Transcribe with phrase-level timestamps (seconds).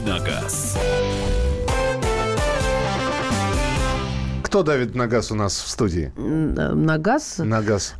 [0.00, 0.32] «Дави
[4.50, 6.10] Кто давит на газ у нас в студии?
[6.16, 7.36] На газ?
[7.38, 7.94] На газ.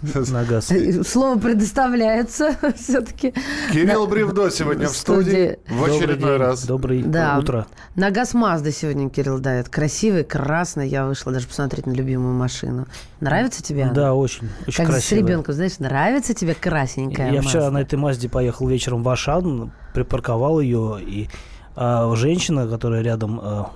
[0.00, 0.72] На газ.
[1.06, 3.34] Слово предоставляется все-таки.
[3.70, 6.64] Кирилл Бревдо сегодня в студии в очередной раз.
[6.64, 7.38] Доброе Да.
[7.38, 7.66] утро.
[7.96, 9.68] На газ Мазда сегодня Кирилл давит.
[9.68, 10.88] Красивый, красный.
[10.88, 12.86] Я вышла даже посмотреть на любимую машину.
[13.20, 13.92] Нравится тебе она?
[13.92, 15.18] Да, очень, очень Как с красиво.
[15.18, 20.60] ребенком, знаешь, нравится тебе красненькая Я вчера на этой Мазде поехал вечером в Ашан, припарковал
[20.60, 21.28] ее, и
[21.76, 23.70] а, женщина, которая рядом а,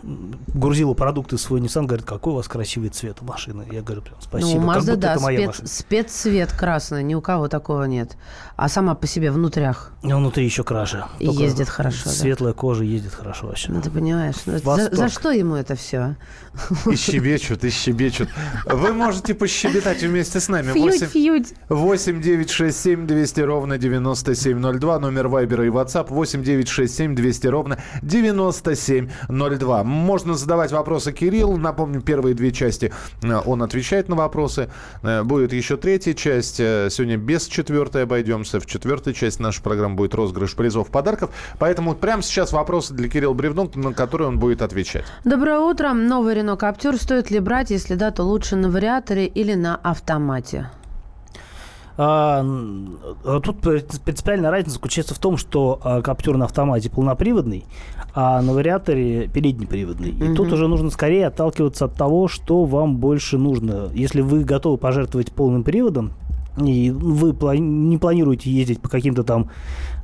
[0.54, 3.66] грузила продукты в свой Nissan, говорит, какой у вас красивый цвет у машины.
[3.70, 5.68] Я говорю, прям, спасибо, Ну, будто да, это моя спец, машина.
[5.68, 8.16] спеццвет красный, ни у кого такого нет.
[8.62, 11.04] А сама по себе внутрях А внутри еще краше.
[11.18, 12.10] И ездит хорошо, да.
[12.10, 13.72] Светлая кожа ездит хорошо вообще.
[13.72, 16.16] Ну, ты понимаешь, ну, за, за что ему это все?
[16.90, 18.28] И щебечут, и щебечут.
[18.66, 20.72] Вы можете пощебетать вместе с нами.
[20.72, 21.54] Фьють, 8 фьють.
[21.70, 24.98] 8 9 6 7 200 ровно 9702.
[24.98, 29.84] Номер Вайбера и WhatsApp 8 9 6 7 200 ровно 9702.
[29.84, 31.56] Можно задавать вопросы Кириллу.
[31.56, 32.92] Напомню, первые две части
[33.22, 34.68] э, он отвечает на вопросы.
[35.02, 36.60] Э, Будет еще третья часть.
[36.60, 38.49] Э, Сегодня без четвертой обойдемся.
[38.58, 41.30] В четвертой части нашей программы будет розыгрыш призов подарков.
[41.58, 45.04] Поэтому прямо сейчас вопросы для Кирилла Бревно, на которые он будет отвечать.
[45.24, 45.92] Доброе утро.
[45.92, 50.70] Новый Рено Каптюр стоит ли брать, если да, то лучше на вариаторе или на автомате?
[52.02, 52.42] А,
[53.44, 57.66] тут при- принципиальная разница заключается в том, что а, Каптюр на автомате полноприводный,
[58.14, 60.10] а на вариаторе переднеприводный.
[60.10, 63.90] И тут уже нужно скорее отталкиваться от того, что вам больше нужно.
[63.92, 66.12] Если вы готовы пожертвовать полным приводом,
[66.66, 69.50] и вы не планируете ездить по каким-то там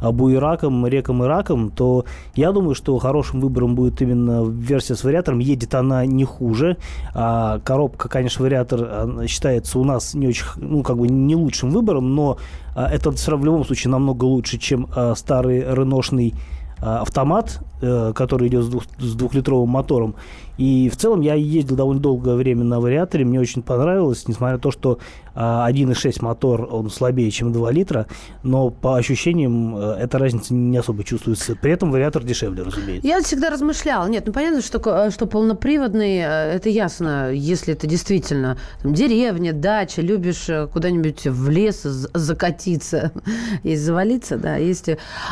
[0.01, 2.05] буеракам, рекам и ракам, то
[2.35, 5.39] я думаю, что хорошим выбором будет именно версия с вариатором.
[5.39, 6.77] Едет она не хуже.
[7.15, 12.15] А коробка, конечно, вариатор считается у нас не очень, ну, как бы не лучшим выбором,
[12.15, 12.39] но
[12.75, 16.35] а, это в любом случае намного лучше, чем а, старый реношный
[16.79, 20.15] а, автомат, э, который идет с, двух- с двухлитровым мотором.
[20.59, 24.61] И в целом я ездил довольно долгое время на вариаторе, мне очень понравилось, несмотря на
[24.61, 24.99] то, что
[25.37, 28.07] 1.6 мотор, он слабее, чем 2 литра,
[28.43, 31.55] но по ощущениям э, эта разница не особо чувствуется.
[31.57, 33.07] При этом вариатор дешевле, разумеется.
[33.07, 34.07] Я всегда размышляла.
[34.09, 39.53] Нет, ну понятно, что, ко- что полноприводный, э, это ясно, если это действительно там, деревня,
[39.53, 43.13] дача, любишь э, куда-нибудь в лес закатиться
[43.63, 44.89] и завалиться, да, есть.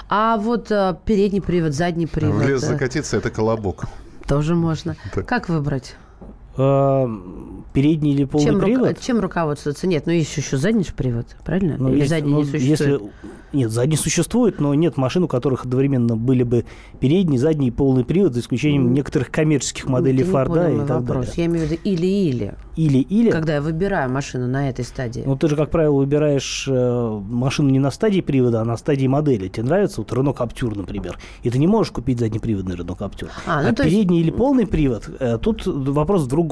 [0.08, 2.42] А вот э, передний привод, задний привод.
[2.42, 3.84] В лес э, закатиться– это колобок.
[4.26, 4.96] Тоже можно.
[5.14, 5.26] Так.
[5.26, 5.96] Как выбрать?
[6.56, 7.08] А,
[7.72, 9.00] передний или полный Чем, привод?
[9.00, 9.86] чем руководствоваться?
[9.86, 11.76] Нет, ну есть еще задний привод, правильно?
[11.78, 12.80] Ну, Или есть- задний ну, не существует?
[12.80, 13.10] Если,
[13.52, 16.64] нет, задний существует, но нет машин, у которых одновременно были бы
[17.00, 21.26] передний, задний и полный привод, за исключением некоторых коммерческих моделей Форда и так вопрос.
[21.26, 21.32] далее.
[21.36, 22.54] Я имею в виду или-или.
[22.76, 23.30] Или-или.
[23.30, 25.22] Когда я выбираю машину на этой стадии.
[25.24, 29.06] Ну, ты же, как правило, выбираешь э, машину не на стадии привода, а на стадии
[29.06, 29.46] модели.
[29.48, 33.28] Тебе нравится вот Renault Captur, например, и ты не можешь купить заднеприводный Renault Captur.
[33.46, 36.43] А, ну, есть- передний или полный привод, э, тут вопрос в другом.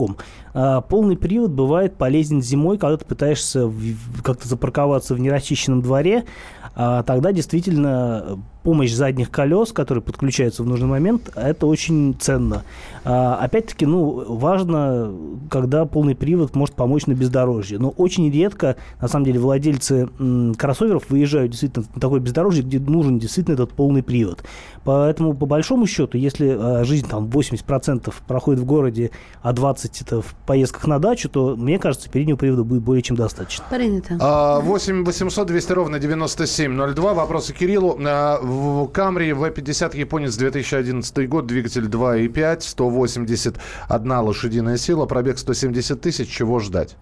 [0.55, 3.71] А, полный привод бывает полезен зимой, когда ты пытаешься
[4.23, 6.25] как-то запарковаться в нерасчищенном дворе,
[6.75, 12.65] а тогда действительно э, помощь задних колес, которые подключаются в нужный момент, это очень ценно.
[13.05, 15.13] А, опять-таки, ну, важно,
[15.51, 17.79] когда полный привод может помочь на бездорожье.
[17.79, 22.79] Но очень редко, на самом деле, владельцы м, кроссоверов выезжают действительно на такое бездорожье, где
[22.79, 24.45] нужен действительно этот полный привод.
[24.85, 29.11] Поэтому, по большому счету, если а, жизнь там 80% проходит в городе,
[29.43, 33.17] а 20% это в поездках на дачу, то, мне кажется, переднего привода будет более чем
[33.17, 33.65] достаточно.
[33.71, 34.17] Принято.
[34.21, 37.15] А, 8 800 200 ровно 9702.
[37.15, 37.97] Вопросы Кириллу.
[38.53, 41.47] В Камри V50 японец 2011 год.
[41.47, 42.61] Двигатель 2.5.
[42.61, 45.07] 181 лошадиная сила.
[45.07, 46.29] Пробег 170 тысяч.
[46.29, 46.97] Чего ждать?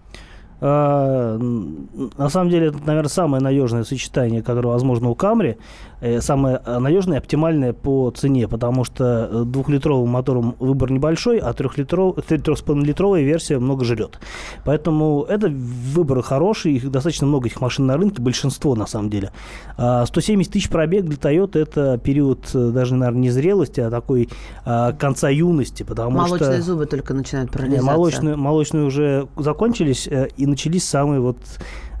[0.61, 5.57] А, На самом деле, это, наверное, самое надежное сочетание, которое возможно у Камри.
[6.01, 11.53] Э, Самое э, надежное оптимальное по цене, потому что э, двухлитровым мотором выбор небольшой, а
[11.53, 12.15] трехлитров...
[12.25, 14.19] трехлитровая версия много жрет.
[14.65, 19.31] Поэтому это выбор хороший, их достаточно много этих машин на рынке, большинство на самом деле.
[19.77, 24.29] А 170 тысяч пробег для Toyota это период даже, наверное, не зрелости, а такой
[24.65, 26.61] а, конца юности, потому Молочные что...
[26.61, 27.85] зубы только начинают Не, прорезаться.
[27.85, 31.37] Молочные, молочные уже закончились, и начались самые вот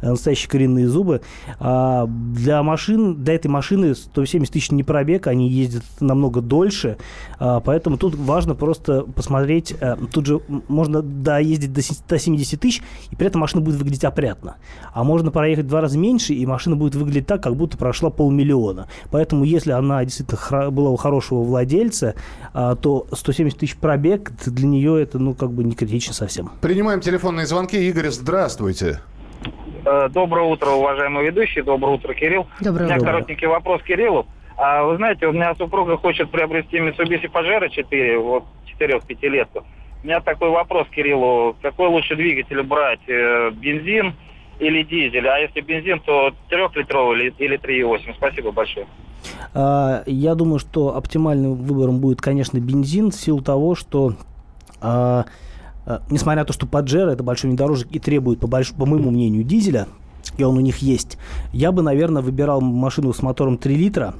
[0.01, 1.21] настоящие коренные зубы.
[1.59, 6.97] А для машин, для этой машины 170 тысяч не пробег, они ездят намного дольше,
[7.39, 12.81] а, поэтому тут важно просто посмотреть, э, тут же можно доездить до се- 170 тысяч,
[13.11, 14.55] и при этом машина будет выглядеть опрятно.
[14.93, 18.09] А можно проехать в два раза меньше, и машина будет выглядеть так, как будто прошла
[18.09, 18.87] полмиллиона.
[19.09, 22.15] Поэтому если она действительно была у хорошего владельца,
[22.53, 26.51] а, то 170 тысяч пробег, для нее это, ну, как бы не критично совсем.
[26.61, 27.77] Принимаем телефонные звонки.
[27.77, 28.99] Игорь, здравствуйте.
[29.85, 31.61] Э, Доброе утро, уважаемый ведущий.
[31.61, 32.47] Доброе утро, Кирилл.
[32.59, 33.05] Доброе У меня утро.
[33.05, 34.25] коротенький вопрос Кириллу.
[34.57, 38.43] А вы знаете, у меня супруга хочет приобрести Mitsubishi Pajero 4, вот
[38.79, 39.49] 4-5 лет.
[40.03, 41.55] У меня такой вопрос Кириллу.
[41.61, 42.99] Какой лучше двигатель брать?
[43.07, 44.13] Э, бензин
[44.59, 45.27] или дизель?
[45.27, 48.13] А если бензин, то трехлитровый или 3,8?
[48.15, 48.85] Спасибо большое.
[49.53, 54.13] А, я думаю, что оптимальным выбором будет, конечно, бензин в силу того, что
[54.81, 55.25] а,
[56.09, 58.71] несмотря на то, что Паджеро это большой внедорожник и требует, по, больш...
[58.71, 59.87] по моему мнению, дизеля,
[60.37, 61.17] и он у них есть,
[61.53, 64.13] я бы, наверное, выбирал машину с мотором 3 литра,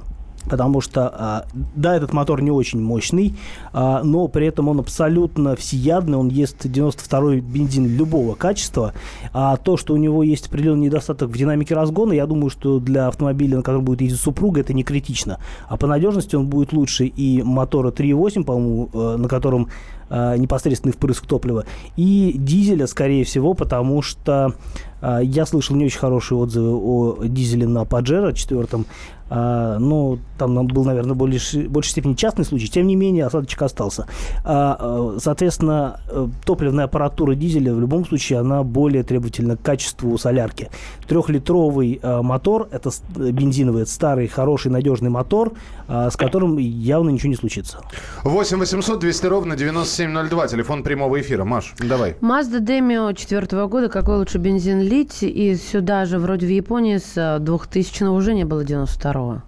[0.48, 1.44] Потому что, а,
[1.76, 3.34] да, этот мотор не очень мощный,
[3.72, 8.92] а, но при этом он абсолютно всеядный, он ест 92-й бензин любого качества.
[9.32, 13.08] А то, что у него есть определенный недостаток в динамике разгона, я думаю, что для
[13.08, 15.38] автомобиля, на котором будет ездить супруга, это не критично.
[15.68, 20.01] А по надежности он будет лучше и мотора 3.8, по-моему, э, на котором э,
[20.36, 21.64] непосредственный впрыск топлива,
[21.96, 27.66] и дизеля, скорее всего, потому что э, я слышал не очень хорошие отзывы о дизеле
[27.66, 28.86] на Паджеро четвертом.
[29.34, 32.68] А, ну, там был, наверное, более, большей степени частный случай.
[32.68, 34.06] Тем не менее, осадочек остался.
[34.44, 40.18] А, а, соответственно, э, топливная аппаратура дизеля в любом случае, она более требовательна к качеству
[40.18, 40.68] солярки.
[41.08, 45.54] Трехлитровый а, мотор, это бензиновый, это старый, хороший, надежный мотор,
[45.88, 47.78] а, с которым явно ничего не случится.
[48.24, 51.44] 8 800 200 ровно 9702, телефон прямого эфира.
[51.44, 52.16] Маш, давай.
[52.20, 55.22] Mazda Demio четвертого года, какой лучше бензин лить?
[55.22, 59.40] И сюда же, вроде в Японии, с 2000 уже не было 92 -го.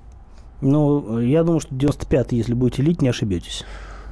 [0.60, 3.64] Ну, я думаю, что 95 если будете лить, не ошибетесь.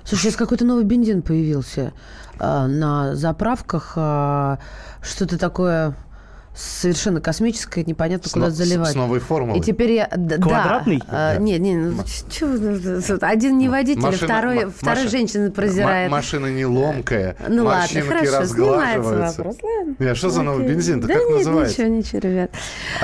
[0.04, 1.92] Слушай, сейчас какой-то новый бензин появился
[2.38, 3.94] а, на заправках.
[3.96, 4.58] А,
[5.00, 5.94] что-то такое
[6.54, 8.92] совершенно космическое, непонятно, с куда но, заливать.
[8.92, 9.58] С новой формулой.
[9.58, 10.06] И теперь я...
[10.06, 10.98] Квадратный?
[10.98, 15.50] Да, а, нет, нет, ну, чё, ну, один не водитель, машина, второй, ма- второй женщина
[15.50, 16.10] презирает.
[16.10, 19.56] машина не ломкая, Ну ладно, хорошо, снимается вопрос.
[19.62, 19.96] Ладно.
[19.98, 21.84] Я, что за новый бензин-то, да как нет, называется?
[21.84, 22.50] ничего, ничего, ребят.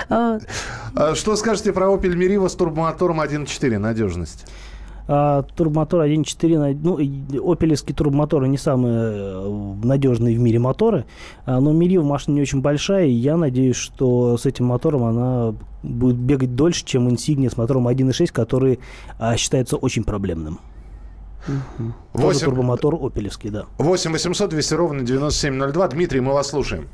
[0.09, 0.39] А,
[1.15, 4.45] что скажете про Opel Meriva с турбомотором 1.4, надежность?
[5.11, 11.07] А, турбомотор 1.4, ну, опелевские турбомоторы не самые э, надежные в мире моторы,
[11.47, 15.55] а, но Мирива машина не очень большая, и я надеюсь, что с этим мотором она
[15.83, 18.81] будет бегать дольше, чем Insignia с мотором 1.6, который
[19.19, 20.61] а, считается очень проблемным.
[21.47, 21.93] Угу.
[22.13, 22.29] 8...
[22.29, 23.65] Тоже турбомотор опелевский, да.
[23.79, 25.89] 8 800 200 ровно 9702.
[25.89, 26.87] Дмитрий, мы вас слушаем.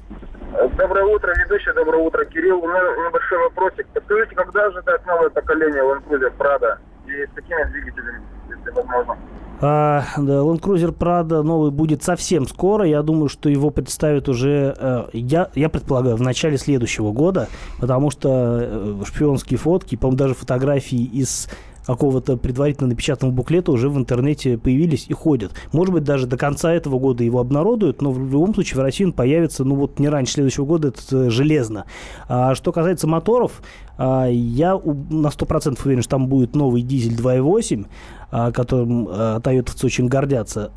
[0.78, 2.58] Доброе утро, ведущий, доброе утро, Кирилл.
[2.58, 3.88] У меня небольшой вопросик.
[3.92, 6.78] Подскажите, когда ожидать новое поколение Land Cruiser Prado?
[7.22, 9.16] И с какими двигателями, если возможно?
[9.60, 12.86] А, да, Land Cruiser Prado новый будет совсем скоро.
[12.86, 17.48] Я думаю, что его представят уже, э, я, я предполагаю, в начале следующего года,
[17.80, 21.48] потому что э, шпионские фотки, по-моему, даже фотографии из
[21.86, 25.52] какого-то предварительно напечатанного буклета уже в интернете появились и ходят.
[25.72, 29.04] Может быть, даже до конца этого года его обнародуют, но в любом случае в России
[29.04, 31.84] он появится, ну вот не раньше следующего года, это железно.
[32.28, 33.62] А что касается моторов,
[33.96, 37.86] а, я на 100% уверен, что там будет новый дизель 2.8,
[38.30, 40.70] а, которым а, тойотовцы очень гордятся.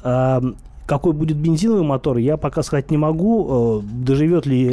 [0.85, 3.83] Какой будет бензиновый мотор, я пока сказать не могу.
[3.83, 4.69] Доживет ли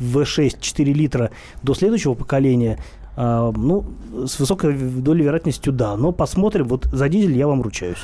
[0.00, 1.30] V6 4 литра
[1.62, 2.80] до следующего поколения,
[3.16, 3.84] ну,
[4.26, 5.96] с высокой долей вероятностью да.
[5.96, 6.68] Но посмотрим.
[6.68, 7.98] Вот за дизель я вам ручаюсь.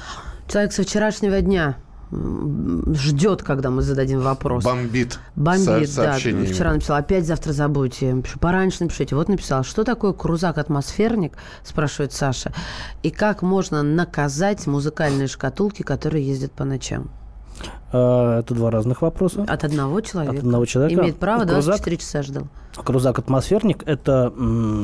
[0.49, 1.77] Человек со вчерашнего дня
[2.11, 4.65] ждет, когда мы зададим вопрос.
[4.65, 5.19] Бомбит.
[5.37, 6.15] Бомбит, со да.
[6.15, 8.21] Вчера написал, опять завтра забудьте.
[8.23, 9.15] Пишу, пораньше напишите.
[9.15, 12.53] Вот написал, что такое крузак-атмосферник, спрашивает Саша.
[13.03, 17.11] И как можно наказать музыкальные шкатулки, которые ездят по ночам?
[17.91, 19.45] А, это два разных вопроса.
[19.49, 20.37] От одного человека.
[20.37, 21.01] От одного человека.
[21.01, 22.43] Имеет право, Крузак, 24 часа ждал.
[22.77, 24.33] Крузак-атмосферник– это,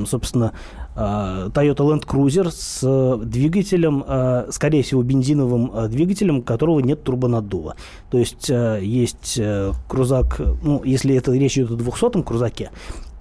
[0.06, 0.52] собственно,
[0.96, 7.76] а, Toyota Land Cruiser с двигателем, а, скорее всего, бензиновым двигателем, у которого нет турбонаддува.
[8.10, 12.70] То есть есть э, крузак, ну, если это речь идет о 200-м крузаке,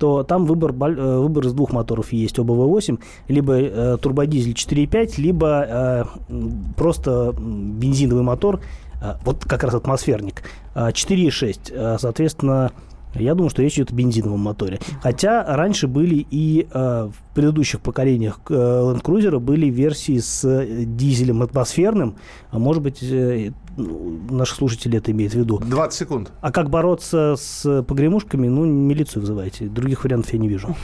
[0.03, 2.99] то там выбор, э, выбор из двух моторов есть, оба V8,
[3.29, 6.03] либо э, турбодизель 4.5, либо э,
[6.75, 8.59] просто бензиновый мотор
[9.23, 10.43] вот как раз атмосферник,
[10.75, 11.73] 4,6.
[11.75, 12.71] А, соответственно,
[13.15, 14.79] я думаю, что речь идет о бензиновом моторе.
[15.01, 21.41] Хотя раньше были и в предыдущих поколениях э, Land Cruiser были версии с э, дизелем
[21.41, 22.15] атмосферным.
[22.51, 25.59] А может быть, э, наши слушатели это имеют в виду.
[25.59, 26.31] 20 секунд.
[26.41, 28.47] А как бороться с погремушками?
[28.47, 29.65] Ну, милицию вызывайте.
[29.65, 30.75] Других вариантов я не вижу.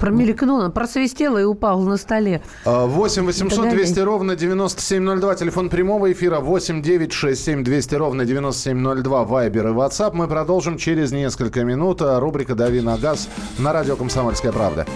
[0.00, 2.42] Промелькнула, просвистела и упала на столе.
[2.64, 5.34] 8 800 200 ровно 9702.
[5.36, 9.24] Телефон прямого эфира 8 9 6 7 200 ровно 9702.
[9.24, 10.10] Вайбер и WhatsApp.
[10.14, 12.00] Мы продолжим через несколько минут.
[12.02, 14.86] Рубрика «Дави на газ» на радио «Комсомольская правда».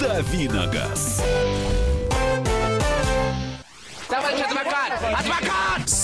[0.00, 1.22] «Дави на газ».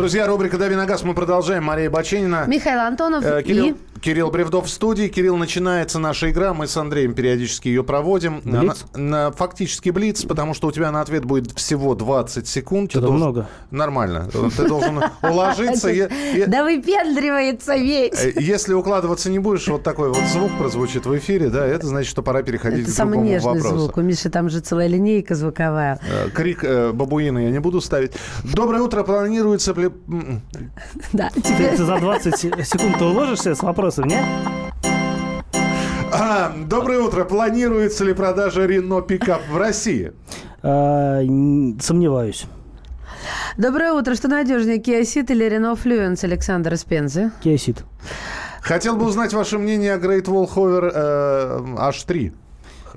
[0.00, 1.64] Друзья, рубрика «Дави на газ» мы продолжаем.
[1.64, 2.44] Мария Баченина.
[2.46, 3.74] Михаил Антонов Э, Кирилл, и...
[4.00, 5.08] Кирилл Бревдов в студии.
[5.08, 6.54] Кирилл, начинается наша игра.
[6.54, 8.40] Мы с Андреем периодически ее проводим.
[8.44, 8.84] Блиц?
[8.94, 12.90] На, на- фактически блиц, потому что у тебя на ответ будет всего 20 секунд.
[12.90, 13.48] Что-то должен- много.
[13.70, 14.28] Нормально.
[14.56, 15.90] Ты должен уложиться.
[16.46, 18.14] Да выпендривается весь.
[18.14, 22.10] э, Если укладываться не будешь, вот такой вот звук прозвучит в эфире, да, это значит,
[22.10, 23.78] что пора переходить Это к самый другому нежный вопросу.
[23.78, 23.96] звук.
[23.98, 26.00] У Миши там же целая линейка звуковая.
[26.10, 28.12] Э, Крик э, бабуина я не буду ставить.
[28.44, 29.74] Доброе утро, планируется...
[31.12, 31.76] Да, Ты, теперь...
[31.76, 34.24] ты за 20 се- секунд ты уложишься с вопросом, нет?
[36.12, 37.24] А, доброе утро.
[37.24, 40.12] Планируется ли продажа Рено пикап в России?
[40.62, 41.20] А,
[41.80, 42.46] сомневаюсь.
[43.56, 44.14] Доброе утро.
[44.14, 47.30] Что надежнее, Kia Ceed или Renault Fluence, Александр Пензы?
[47.42, 47.84] Киосит.
[48.62, 52.32] Хотел бы узнать ваше мнение о Great Wall Hover э, H3.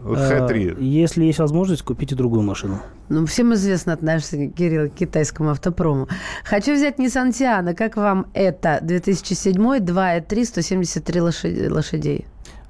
[0.03, 0.81] H3.
[0.83, 2.79] Если есть возможность, купите другую машину.
[3.09, 6.07] Ну, всем известно отношение Кирилла к китайскому автопрому.
[6.43, 7.73] Хочу взять Nissan Tiana.
[7.73, 8.79] Как вам это?
[8.81, 12.25] 2007, 2.3, 173 лошади- лошадей.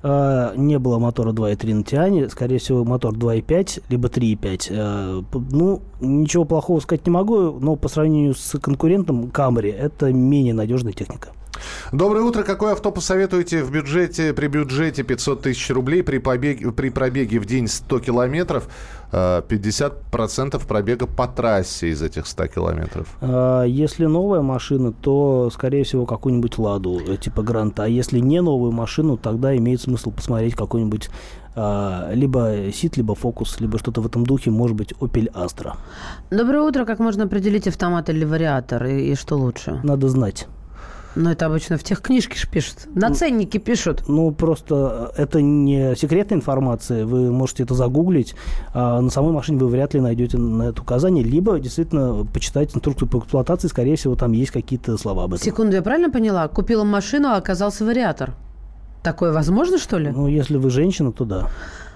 [0.06, 4.68] А, не было мотора 2.3 на Тиане, скорее всего, мотор 2.5, либо 3.5.
[4.72, 10.54] А, ну, ничего плохого сказать не могу, но по сравнению с конкурентом Camry, это менее
[10.54, 11.30] надежная техника.
[11.92, 12.44] Доброе утро.
[12.44, 17.46] Какое авто посоветуете в бюджете, при бюджете 500 тысяч рублей, при, побеге, при пробеге в
[17.46, 18.68] день 100 километров,
[19.12, 23.08] э, 50% пробега по трассе из этих 100 километров?
[23.22, 27.84] А, Если новая машина, то, скорее всего, какую-нибудь «Ладу» э, типа «Гранта».
[27.84, 31.10] А если не новую машину, тогда имеет смысл посмотреть какой-нибудь
[31.56, 35.76] либо «Сит», либо «Фокус», либо что-то в этом духе, может быть, «Опель Астра».
[36.32, 36.84] Доброе утро.
[36.84, 38.84] Как можно определить автомат или вариатор?
[38.86, 39.80] И, и что лучше?
[39.84, 40.48] Надо знать.
[41.16, 42.88] Ну, это обычно в тех книжке пишут.
[42.96, 44.04] На ценнике пишут.
[44.08, 48.36] Ну, просто э, это не секретная информация, вы можете это загуглить,
[48.74, 53.08] а на самой машине вы вряд ли найдете на это указание, либо действительно почитать инструкцию
[53.08, 55.46] по эксплуатации, скорее всего, там есть какие-то слова об этом.
[55.46, 56.48] Секунду, я правильно поняла?
[56.48, 58.34] Купила машину, а оказался вариатор.
[59.04, 60.10] Такое возможно, что ли?
[60.10, 61.50] Ну, если вы женщина, то да.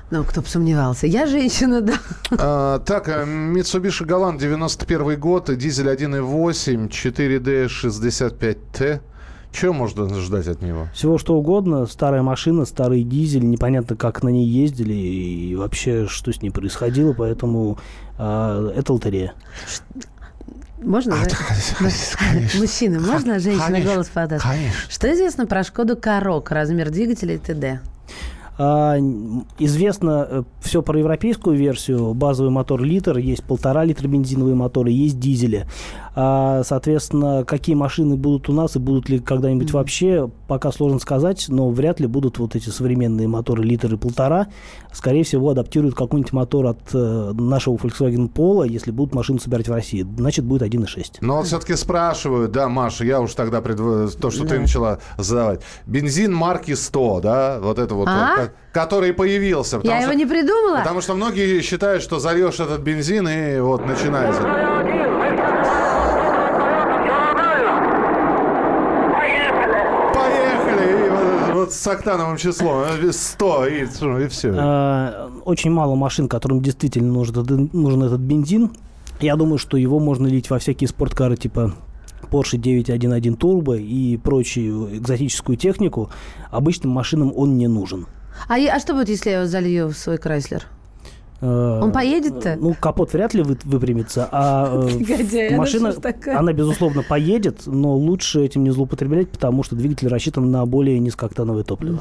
[0.09, 1.05] Ну, кто бы сомневался.
[1.05, 1.95] Я женщина, да.
[2.31, 9.01] А, так, э, Mitsubishi Galant, 91 год, дизель 1.8, 4D 65T.
[9.51, 10.87] Чего можно ждать от него?
[10.93, 16.31] Всего что угодно, старая машина, старый дизель, непонятно, как на ней ездили и вообще, что
[16.31, 17.77] с ней происходило, поэтому
[18.17, 19.33] а, это лотерея.
[20.81, 21.85] Можно, да?
[22.59, 24.43] Мужчины, можно женщина Конечно, голос подаст?
[24.43, 24.79] конечно.
[24.89, 27.81] Что известно про Шкоду Корок, размер двигателя и т.д.?
[28.57, 28.97] А,
[29.59, 32.13] известно все про европейскую версию.
[32.13, 35.67] Базовый мотор литр, есть полтора литра бензиновые моторы, есть дизели.
[36.15, 41.45] А, соответственно, какие машины будут у нас и будут ли когда-нибудь вообще, пока сложно сказать,
[41.49, 44.47] но вряд ли будут вот эти современные моторы литр и полтора.
[44.91, 49.71] Скорее всего, адаптируют какой-нибудь мотор от э, нашего Volkswagen Polo, если будут машину собирать в
[49.71, 50.07] России.
[50.17, 51.17] Значит, будет 1.6.
[51.21, 54.15] Но вот все-таки спрашивают, да, Маша, я уж тогда предв...
[54.19, 54.61] то, что ты Да.
[54.61, 55.61] начала задавать.
[55.85, 58.46] Бензин марки 100, да, вот это вот, А?
[58.71, 59.77] Который появился.
[59.77, 60.77] Я потому его что- не придумала?
[60.79, 64.41] Потому что многие считают, что зальешь этот бензин и вот начинается.
[71.53, 72.83] Вот, с октановым числом.
[73.01, 74.53] э, 100 и, и все.
[74.57, 78.71] А, очень мало машин, которым действительно нужен, этот- нужен этот бензин.
[79.19, 81.73] Я думаю, что его можно лить во всякие спорткары типа
[82.29, 86.09] Porsche 911 Turbo и прочую экзотическую технику.
[86.51, 88.05] Обычным машинам он не нужен.
[88.47, 90.65] А, а что будет, если я залью в свой Крайслер?
[91.39, 92.57] Э, Он поедет-то?
[92.59, 96.39] Ну, капот вряд ли вы- выпрямится, а э, она машина, такая?
[96.39, 101.63] она, безусловно, поедет, но лучше этим не злоупотреблять, потому что двигатель рассчитан на более низкооктановое
[101.63, 101.99] топливо.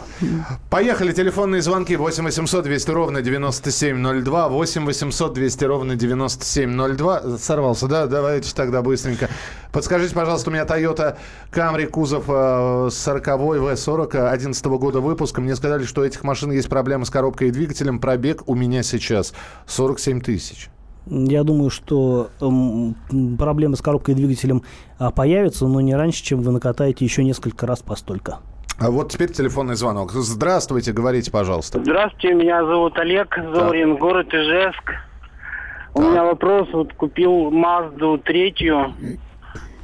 [0.71, 1.13] Поехали.
[1.13, 4.49] Телефонные звонки 8 800 200 ровно 9702.
[4.49, 7.39] 8 800 200 ровно 9702.
[7.39, 8.07] Сорвался, да?
[8.07, 9.29] Давайте тогда быстренько.
[9.73, 11.17] Подскажите, пожалуйста, у меня Toyota
[11.53, 15.43] Camry, кузов э, 40 V40 11 года выпуска.
[15.43, 17.99] Мне сказали, что у этих машин есть проблемы с коробкой и двигателем.
[17.99, 19.26] Пробег у меня сейчас
[19.67, 20.69] 47 тысяч.
[21.07, 22.97] Я думаю, что м,
[23.39, 24.63] проблемы с коробкой и двигателем
[24.99, 28.39] а, появятся, но не раньше, чем вы накатаете еще несколько раз постолько.
[28.79, 30.11] А вот теперь телефонный звонок.
[30.13, 31.81] Здравствуйте, говорите, пожалуйста.
[31.81, 34.95] Здравствуйте, меня зовут Олег Зорин, город Ижевск.
[35.95, 38.93] У меня вопрос, вот купил Мазду третью,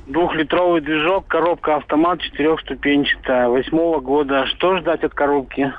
[0.07, 4.45] двухлитровый движок, коробка автомат четырехступенчатая, восьмого года.
[4.47, 5.73] Что ждать от коробки?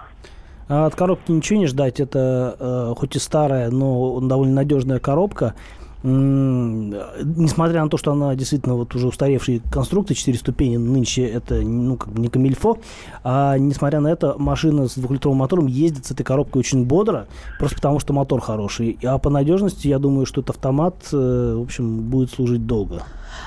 [0.73, 1.99] А от коробки ничего не ждать.
[1.99, 5.53] Это э, хоть и старая, но довольно надежная коробка
[6.03, 11.95] несмотря на то, что она действительно вот уже устаревшие конструкции, 4 ступени, нынче это ну,
[11.95, 12.77] как бы не камильфо,
[13.23, 17.27] а несмотря на это, машина с двухлитровым мотором ездит с этой коробкой очень бодро,
[17.57, 18.99] просто потому что мотор хороший.
[19.03, 23.03] А по надежности, я думаю, что этот автомат, э, в общем, будет служить долго.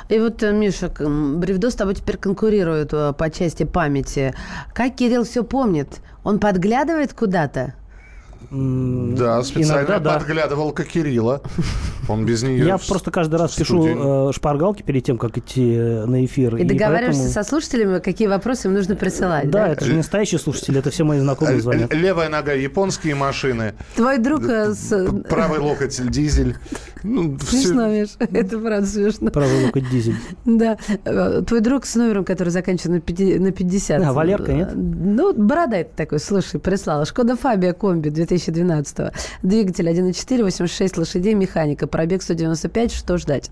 [0.09, 4.35] И вот, э, Миша, Бревдо с тобой теперь конкурирует э, по части памяти.
[4.73, 6.01] Как Кирилл все помнит?
[6.27, 7.75] Он подглядывает куда-то?
[8.51, 10.19] Да, специально Иногда, да.
[10.19, 11.43] подглядывал к Кирилла.
[12.09, 12.65] Он без нее.
[12.65, 16.57] Я просто каждый раз пишу э, шпаргалки перед тем, как идти э, на эфир.
[16.57, 17.45] И, и договариваешься поэтому...
[17.45, 19.51] со слушателями, какие вопросы им нужно присылать.
[19.51, 19.73] Да, да?
[19.73, 21.93] это же не настоящие слушатели, это все мои знакомые звонят.
[21.93, 23.75] Левая нога японские машины.
[23.97, 25.11] Твой друг э, с...
[25.29, 26.57] Правый локоть дизель.
[27.03, 29.31] Ну, смешно, Миш, это правда смешно.
[29.31, 30.17] Правый локоть дизель.
[30.45, 30.79] Да.
[31.47, 32.91] Твой друг с номером, который заканчивается
[33.41, 34.03] на 50.
[34.03, 34.71] А, Валерка, нет?
[34.75, 37.05] Ну, борода это такой, слушай, прислала.
[37.05, 39.13] Шкода Фабия Комби 2012
[39.43, 41.87] Двигатель 1.4, 86 лошадей, механика.
[41.87, 43.51] Пробег 195, что ждать?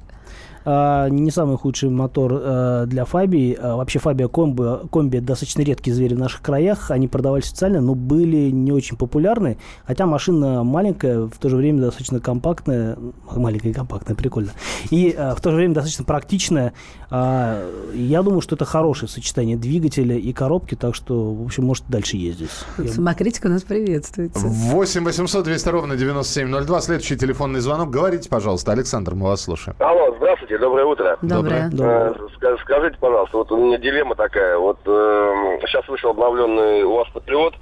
[0.65, 3.57] А, не самый худший мотор а, для Фабии.
[3.61, 6.91] А, вообще Фабия Комби, Комби достаточно редкие звери в наших краях.
[6.91, 9.59] Они продавались специально, но были не очень популярны.
[9.87, 12.97] Хотя машина маленькая, в то же время достаточно компактная.
[13.35, 14.53] Маленькая и компактная, прикольно.
[14.91, 16.73] И в то же время достаточно практичная.
[17.11, 22.17] Я думаю, что это хорошее сочетание двигателя и коробки, так что, в общем, может дальше
[22.17, 22.51] ездить.
[22.89, 24.47] Самокритика у нас приветствуется.
[24.47, 26.81] 8 800 200 ровно 9702.
[26.81, 27.91] Следующий телефонный звонок.
[27.91, 29.77] Говорите, пожалуйста, Александр, мы вас слушаем.
[29.79, 30.54] Алло, здравствуйте.
[30.55, 31.19] Здравствуйте, доброе утро.
[31.23, 31.71] Доброе.
[31.71, 32.15] доброе.
[32.41, 34.57] Э, скажите, пожалуйста, вот у меня дилемма такая.
[34.57, 37.55] Вот э, сейчас вышел обновленный у вас Патриот.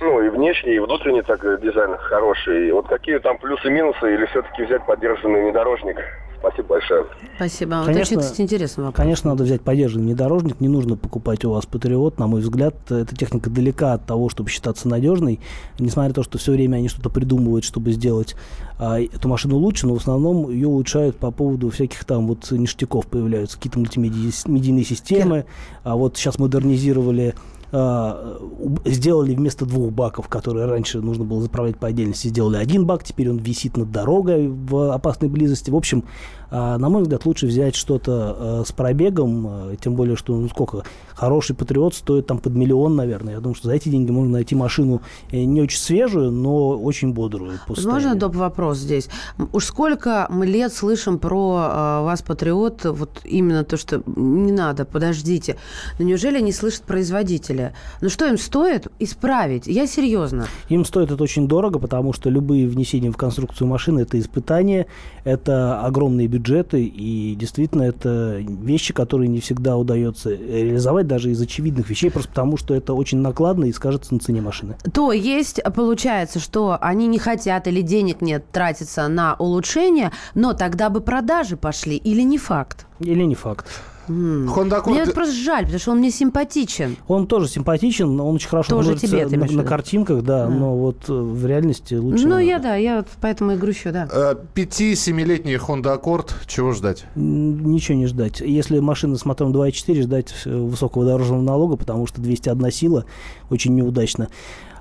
[0.00, 2.70] Ну, и внешний, и внутренний так дизайн хороший.
[2.72, 5.96] Вот какие там плюсы-минусы, или все-таки взять поддержанный внедорожник?
[6.38, 7.06] Спасибо большое.
[7.36, 7.82] Спасибо.
[7.84, 8.96] Конечно, это очень, кстати, интересный вопрос.
[8.96, 10.60] Конечно, надо взять поддержанный внедорожник.
[10.60, 12.18] Не нужно покупать у вас Патриот.
[12.18, 15.40] На мой взгляд, эта техника далека от того, чтобы считаться надежной.
[15.78, 18.36] Несмотря на то, что все время они что-то придумывают, чтобы сделать
[18.78, 23.06] а, эту машину лучше, но в основном ее улучшают по поводу всяких там вот ништяков
[23.06, 25.46] появляются, какие-то мультимедийные системы.
[25.82, 27.34] А вот сейчас модернизировали
[27.72, 33.30] сделали вместо двух баков, которые раньше нужно было заправлять по отдельности, сделали один бак, теперь
[33.30, 35.70] он висит над дорогой в опасной близости.
[35.70, 36.04] В общем,
[36.50, 40.84] а, на мой взгляд, лучше взять что-то а, с пробегом, тем более, что, ну, сколько,
[41.14, 43.34] хороший Патриот стоит там под миллион, наверное.
[43.34, 47.12] Я думаю, что за эти деньги можно найти машину э, не очень свежую, но очень
[47.12, 47.58] бодрую.
[47.68, 48.36] Можно доп.
[48.36, 49.08] вопрос здесь?
[49.52, 55.56] Уж сколько мы лет слышим про вас, Патриот, вот именно то, что не надо, подождите.
[55.98, 57.55] Но неужели не слышат производитель?
[57.56, 57.72] Производителя.
[58.00, 59.66] Но что им стоит исправить?
[59.66, 60.46] Я серьезно.
[60.68, 64.86] Им стоит это очень дорого, потому что любые внесения в конструкцию машины– это испытания,
[65.24, 71.88] это огромные бюджеты, и действительно это вещи, которые не всегда удается реализовать даже из очевидных
[71.90, 74.76] вещей, просто потому что это очень накладно и скажется на цене машины.
[74.92, 80.90] То есть получается, что они не хотят или денег нет тратиться на улучшение, но тогда
[80.90, 82.86] бы продажи пошли или не факт?
[83.00, 83.66] Или не факт.
[84.08, 84.90] Honda Accord...
[84.90, 86.96] Мне вот просто жаль, потому что он мне симпатичен.
[87.08, 91.08] Он тоже симпатичен, он очень хорошо тоже тебе, на, на картинках, да, да, но вот
[91.08, 92.26] э, в реальности лучше.
[92.26, 94.08] Ну, я, да, я вот поэтому и грущу, да.
[94.10, 97.04] Э, пяти-семилетний Honda Accord, чего ждать?
[97.14, 98.40] Ничего не ждать.
[98.40, 103.04] Если машина с мотором 2.4, ждать э, высокого дорожного налога, потому что 201 сила
[103.50, 104.28] очень неудачно.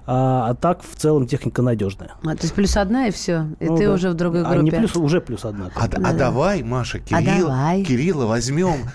[0.08, 2.12] А, а так в целом техника надежная.
[2.24, 3.94] А, то есть плюс одна и все, и ну, ты да.
[3.94, 4.60] уже в другой группе.
[4.60, 5.72] А не плюс, уже плюс одна.
[5.76, 5.98] А, да.
[6.04, 7.84] а давай, Маша, Кирилл, а давай.
[7.84, 8.92] Кирилла возьмем а,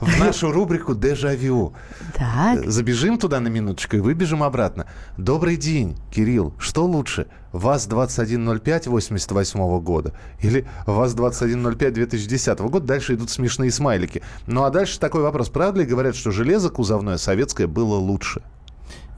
[0.00, 1.74] в нашу рубрику «Дежавю».
[2.16, 2.68] Так.
[2.68, 4.86] Забежим туда на минуточку и выбежим обратно.
[5.18, 6.54] Добрый день, Кирилл.
[6.58, 12.86] Что лучше, ВАЗ-2105 88 года или ВАЗ-2105 2010 года?
[12.86, 14.22] Дальше идут смешные смайлики.
[14.46, 15.48] Ну а дальше такой вопрос.
[15.48, 18.42] Правда ли говорят, что железо кузовное советское было лучше?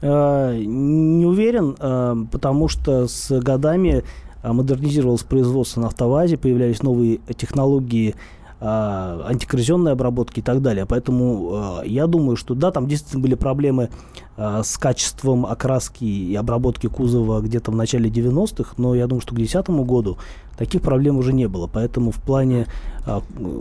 [0.01, 4.03] Э, не уверен, э, потому что с годами
[4.43, 8.15] э, модернизировалось производство на автовазе, появлялись новые технологии
[8.59, 10.85] антикоррозионной обработки и так далее.
[10.85, 13.89] Поэтому я думаю, что да, там действительно были проблемы
[14.37, 19.37] с качеством окраски и обработки кузова где-то в начале 90-х, но я думаю, что к
[19.37, 20.17] 2010 году
[20.57, 21.67] таких проблем уже не было.
[21.67, 22.67] Поэтому в плане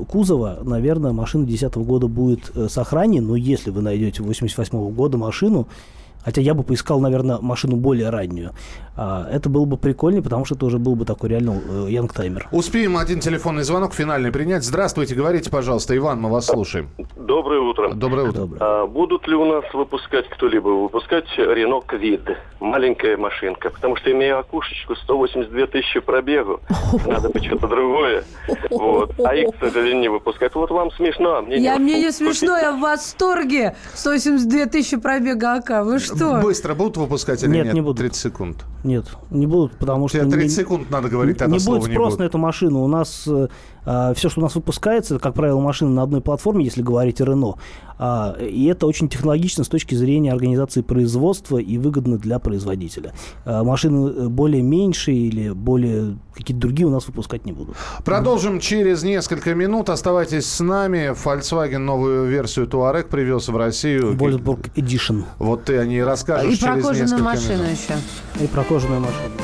[0.08, 5.68] кузова, наверное, машина 2010 года будет сохранена, но если вы найдете 88 года машину,
[6.24, 8.52] Хотя я бы поискал, наверное, машину более раннюю.
[8.96, 12.48] А, это было бы прикольнее, потому что это уже был бы такой реально э, янгтаймер.
[12.52, 14.64] Успеем один телефонный звонок финальный принять.
[14.64, 15.96] Здравствуйте, говорите, пожалуйста.
[15.96, 16.88] Иван, мы вас слушаем.
[17.16, 17.92] Доброе утро.
[17.92, 18.48] Доброе утро.
[18.60, 20.68] А, будут ли у нас выпускать кто-либо?
[20.68, 22.22] Выпускать Рено Квид.
[22.60, 23.70] Маленькая машинка.
[23.70, 26.60] Потому что имея окушечку 182 тысячи пробегу.
[27.06, 28.24] Надо бы что-то другое.
[28.70, 29.12] Вот.
[29.24, 30.54] А их, к сожалению, не выпускать.
[30.54, 31.36] Вот вам смешно.
[31.36, 33.74] А мне я, не мне не смешно, я в восторге.
[33.94, 35.84] 182 тысячи пробега АК.
[35.84, 36.13] Вы что?
[36.16, 36.40] Что?
[36.40, 37.66] Быстро будут выпускать или нет?
[37.66, 37.98] Нет, не будут.
[37.98, 38.64] 30 секунд.
[38.84, 40.20] Нет, не будут, потому что...
[40.20, 42.18] Тебе 30 не, секунд надо говорить, тогда не будет не спрос будет.
[42.20, 42.82] на эту машину.
[42.82, 43.48] У нас э,
[43.84, 47.56] все, что у нас выпускается, как правило, машины на одной платформе, если говорить о Рено.
[47.98, 53.12] А, и это очень технологично с точки зрения организации производства и выгодно для производителя.
[53.44, 57.76] А, машины э, более меньшие или более какие-то другие у нас выпускать не будут.
[58.04, 59.90] Продолжим через несколько минут.
[59.90, 61.12] Оставайтесь с нами.
[61.12, 64.14] Volkswagen новую версию Touareg привез в Россию.
[64.14, 65.24] Wolfsburg Edition.
[65.38, 67.78] Вот ты о ней расскажешь И про через кожаную несколько машину минут.
[67.78, 68.44] еще.
[68.44, 69.43] И про кожаную машину.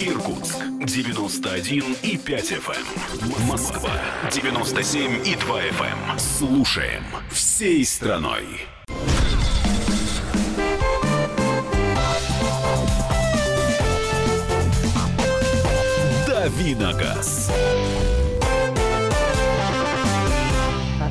[0.00, 3.46] Иркутск 91 и 5 FM.
[3.48, 3.90] Москва
[4.30, 6.18] 97 и 2 FM.
[6.18, 8.44] Слушаем всей страной.
[16.26, 17.50] Давиногаз.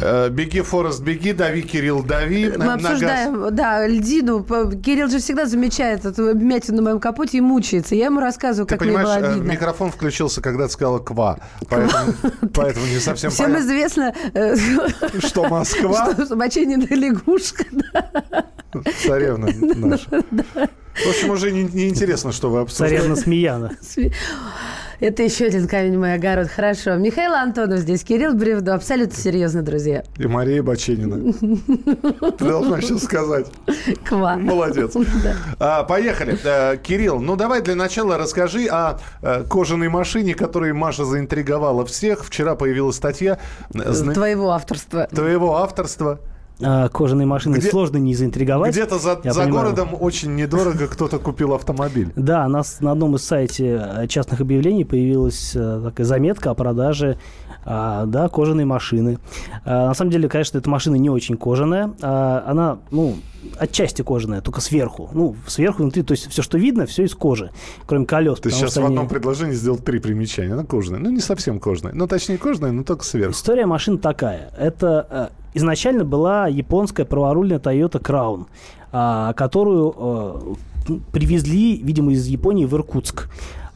[0.01, 2.49] Э, Беги, Форест, беги, дави, Кирилл, дави.
[2.51, 2.86] Мы На- на газ.
[2.86, 4.43] обсуждаем, да, льдину.
[4.43, 7.95] Кирилл же всегда замечает эту вмятину на моем капоте и мучается.
[7.95, 9.51] Я ему рассказываю, Ты как мне было понимаешь, э, обидно.
[9.51, 11.39] микрофон включился, когда ты сказала «ква».
[11.69, 12.13] Поэтому,
[12.53, 14.55] поэтому не совсем Всем понятно, известно, э,
[15.27, 17.65] что Москва, что мочение лягушка.
[19.03, 20.07] царевна наша.
[20.10, 22.97] В общем, уже не- неинтересно, что вы обсуждаете.
[22.97, 23.71] Царевна Смеяна.
[24.99, 26.47] Это еще один камень в мой огород.
[26.47, 26.95] Хорошо.
[26.95, 28.73] Михаил Антонов здесь, Кирилл Бревдо.
[28.73, 30.03] Абсолютно серьезно, друзья.
[30.17, 31.33] И Мария Баченина.
[32.38, 33.45] Ты должна сейчас сказать.
[34.03, 34.38] Ква.
[34.38, 34.95] Молодец.
[35.60, 36.38] А, поехали.
[36.43, 42.25] Э, Кирилл, ну давай для начала расскажи о э, кожаной машине, которой Маша заинтриговала всех.
[42.25, 43.38] Вчера появилась статья
[43.75, 45.07] э, Твоего авторства.
[45.12, 46.19] твоего авторства.
[46.62, 48.72] А, кожаные машины Где- сложно не заинтриговать.
[48.72, 49.63] Где-то за, Я за понимаю.
[49.65, 52.12] городом очень недорого кто-то купил автомобиль.
[52.15, 56.56] Да, у нас на одном из сайте э, частных объявлений появилась э, такая заметка о
[56.56, 57.20] продаже
[57.63, 59.20] а, да, кожаной машины.
[59.65, 61.91] А, на самом деле, конечно, эта машина не очень кожаная.
[62.02, 63.17] Она, ну,
[63.60, 65.10] отчасти кожаная, только сверху.
[65.13, 67.52] Ну, сверху, внутри, то есть все, что видно, все из кожи,
[67.86, 68.39] кроме колес.
[68.39, 70.54] Ты сейчас в они- одном предложении сделал три примечания.
[70.54, 71.00] Она кожаная.
[71.02, 71.93] Ну, не совсем кожаная.
[71.93, 73.34] Ну, точнее, кожаная, но только сверху.
[73.34, 74.50] История машин такая.
[74.58, 78.46] Это э, изначально была японская праворульная Toyota Crown,
[78.91, 83.30] а, которую э, привезли, видимо, из Японии в Иркутск.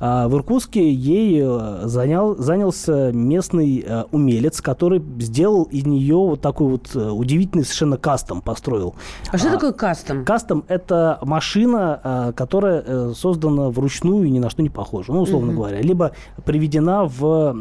[0.04, 1.44] А в Иркутске ей
[1.84, 8.41] занял, занялся местный э, умелец, который сделал из нее вот такой вот удивительный совершенно кастом
[8.41, 8.96] построил.
[9.32, 10.26] А что А, такое кастом?
[10.26, 15.54] Кастом– это машина, которая э, создана вручную и ни на что не похожа, ну, условно
[15.54, 15.82] говоря.
[15.82, 16.13] Либо
[16.46, 17.56] приведена в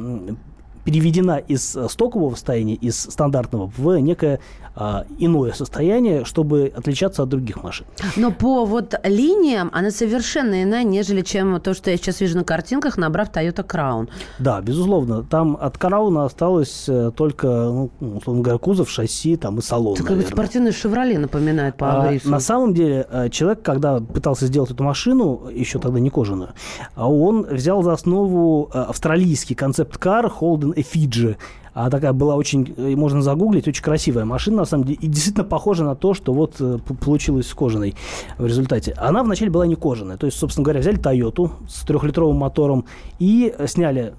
[0.84, 4.40] переведена из э, стокового состояния, из стандартного, в некое
[4.76, 7.86] а, иное состояние, чтобы отличаться от других машин.
[8.16, 12.44] Но по вот линиям она совершенно иная, нежели чем то, что я сейчас вижу на
[12.44, 14.08] картинках, набрав Toyota Crown.
[14.38, 15.22] Да, безусловно.
[15.22, 20.02] Там от Карауна осталось э, только, ну, условно говоря, кузов, шасси там, и салон, Это
[20.02, 20.32] как наверное.
[20.32, 25.48] спортивный «Шевроле» напоминает по А, на самом деле, э, человек, когда пытался сделать эту машину,
[25.52, 26.54] еще тогда не кожаную,
[26.94, 31.36] а он взял за основу австралийский концепт-кар Holden Effigy.
[31.72, 35.44] А такая была очень, э, можно загуглить, очень красивая машина, на самом деле, и действительно
[35.44, 37.94] похожа на то, что вот э, получилось с кожаной
[38.38, 38.92] в результате.
[38.96, 42.86] Она вначале была не кожаная, то есть, собственно говоря, взяли Тойоту с трехлитровым мотором
[43.18, 44.14] и э, сняли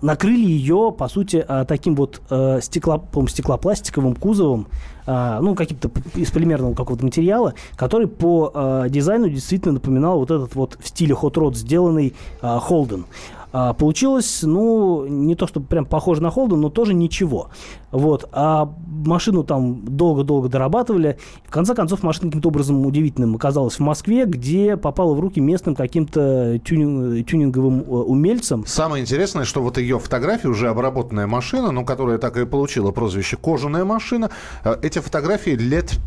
[0.00, 4.66] накрыли ее, по сути, таким вот э, стекло, стеклопластиковым кузовом,
[5.06, 10.76] ну, каким-то из полимерного какого-то материала, который по э, дизайну действительно напоминал вот этот вот
[10.80, 13.04] в стиле Rod сделанный а, Holden.
[13.52, 17.50] А, получилось, ну, не то, чтобы прям похоже на Holden, но тоже ничего.
[17.90, 18.28] Вот.
[18.32, 21.18] А машину там долго-долго дорабатывали.
[21.44, 25.74] В конце концов, машина каким-то образом удивительным оказалась в Москве, где попала в руки местным
[25.74, 28.64] каким-то тюнинг- тюнинговым э, умельцам.
[28.66, 33.36] Самое интересное, что вот ее фотографии, уже обработанная машина, ну, которая так и получила прозвище
[33.36, 34.30] «кожаная машина»,
[34.64, 35.98] э, эти фотографии лет,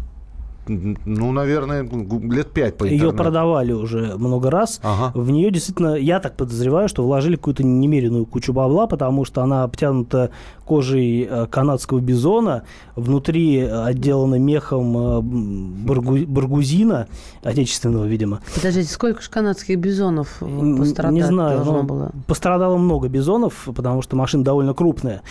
[0.68, 3.18] ну, наверное, лет пять по Ее интернету.
[3.18, 4.80] продавали уже много раз.
[4.84, 5.12] Ага.
[5.14, 9.64] В нее действительно, я так подозреваю, что вложили какую-то немеренную кучу бабла, потому что она
[9.64, 10.32] обтянута
[10.66, 12.64] кожей э, канадского бизона,
[12.96, 17.08] внутри э, отделана мехом э, баргу- баргузина,
[17.44, 18.40] отечественного, видимо.
[18.56, 22.12] Подождите, сколько же канадских бизонов М, пострадать Не знаю, должно но было?
[22.28, 25.22] пострадало много бизонов, потому что машина довольно крупная.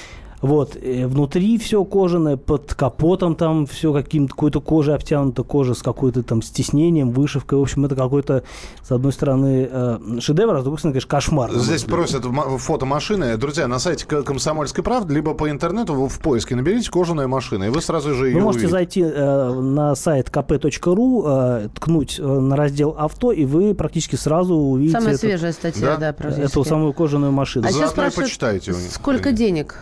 [0.45, 0.77] Вот.
[0.77, 6.23] И внутри все кожаное, под капотом там все каким-то, какой-то кожей обтянута, кожа с какой-то
[6.23, 7.59] там стеснением, вышивкой.
[7.59, 8.43] В общем, это какой-то,
[8.83, 11.51] с одной стороны, э, шедевр, а с другой стороны, конечно, кошмар.
[11.55, 12.27] Здесь просят
[12.59, 13.39] фото машины.
[13.39, 17.81] Друзья, на сайте «Комсомольской правды», либо по интернету в поиске наберите «кожаная машина», и вы
[17.81, 18.73] сразу же ее Вы можете увидите.
[18.77, 24.55] зайти э, на сайт kp.ru, э, ткнуть э, на раздел «Авто», и вы практически сразу
[24.55, 26.13] увидите Самая эту, свежая статья, Да?
[26.13, 27.67] да, эту самую кожаную машину.
[27.67, 28.93] А сейчас спрашивают, почитайте у них.
[28.93, 29.77] сколько денег?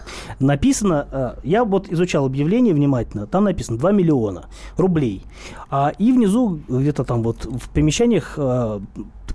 [0.52, 5.22] Написано, э, я вот изучал объявление внимательно, там написано 2 миллиона рублей.
[5.70, 8.80] А, и внизу где-то там вот в помещениях э,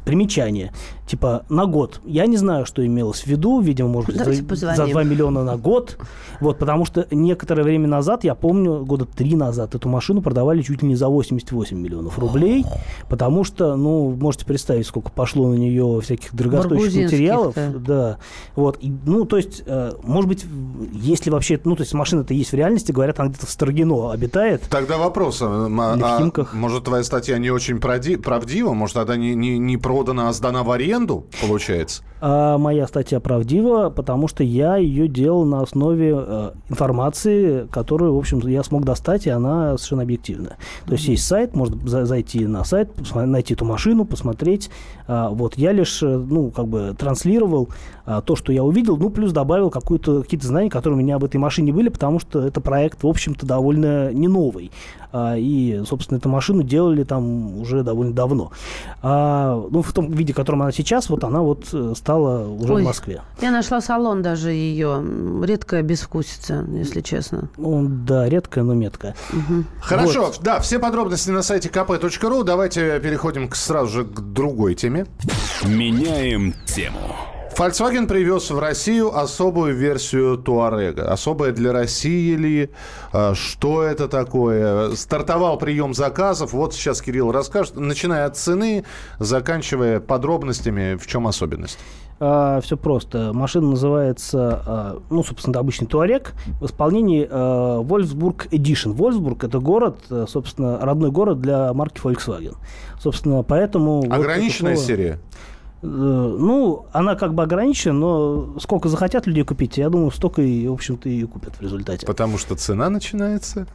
[0.05, 0.73] примечание,
[1.05, 2.01] типа на год.
[2.05, 4.77] Я не знаю, что имелось в виду, видимо, может быть, Давайте за, позвоним.
[4.77, 5.97] за 2 миллиона на год.
[6.39, 10.81] Вот, потому что некоторое время назад, я помню, года три назад, эту машину продавали чуть
[10.81, 12.65] ли не за 88 миллионов рублей,
[13.09, 17.55] потому что, ну, можете представить, сколько пошло на нее всяких дорогостоящих материалов.
[17.83, 18.17] да.
[18.55, 18.77] Вот.
[18.81, 20.45] И, ну, то есть, э, может быть,
[20.93, 24.63] если вообще, ну, то есть машина-то есть в реальности, говорят, она где-то в Строгино обитает.
[24.69, 25.41] Тогда вопрос.
[25.41, 28.73] а, а, может, твоя статья не очень правдива?
[28.73, 32.03] Может, тогда не, не, не продана, а сдана в аренду, получается?
[32.19, 38.17] А моя статья правдива, потому что я ее делал на основе э, информации, которую, в
[38.17, 40.57] общем, я смог достать, и она совершенно объективная.
[40.85, 44.71] То есть есть сайт, можно за- зайти на сайт, найти эту машину, посмотреть.
[45.07, 47.69] А, вот я лишь, э, ну, как бы транслировал
[48.05, 51.37] а, то, что я увидел, ну, плюс добавил какие-то знания, которые у меня об этой
[51.37, 54.71] машине были, потому что это проект, в общем-то, довольно не новый.
[55.11, 58.51] А, и, собственно, эту машину делали там уже довольно давно.
[59.01, 62.73] А, ну, в том виде, в котором она сейчас, вот она вот э, стала уже
[62.73, 62.83] Ой.
[62.83, 63.21] в Москве.
[63.41, 65.03] Я нашла салон даже ее.
[65.43, 67.49] Редкая безвкусица, если честно.
[67.57, 69.13] Ну, да, редкая, но меткая.
[69.81, 72.43] Хорошо, да, все подробности на сайте kp.ru.
[72.45, 75.05] Давайте переходим к, сразу же к другой теме.
[75.65, 77.36] Меняем тему.
[77.57, 81.11] Volkswagen привез в Россию особую версию Туарега.
[81.11, 82.69] Особая для России ли?
[83.11, 84.91] А, Что это такое?
[84.91, 86.53] Стартовал прием заказов.
[86.53, 87.75] Вот сейчас Кирилл расскажет.
[87.75, 88.83] Начиная от цены,
[89.17, 91.79] заканчивая подробностями, в чем особенность.
[92.19, 93.31] все просто.
[93.33, 98.91] Машина называется, а, ну, собственно, обычный Туарек в исполнении а, Wolfsburg Edition.
[98.91, 102.55] Вольфсбург это город, э, собственно, родной город для марки Volkswagen.
[102.99, 104.01] Собственно, поэтому...
[104.01, 105.19] вот Ограниченная это слово- серия.
[105.81, 110.67] Э, Ну, она как бы ограничена, но сколько захотят людей купить, я думаю, столько и,
[110.67, 112.05] в общем-то, и купят в результате.
[112.05, 113.67] Потому что цена начинается.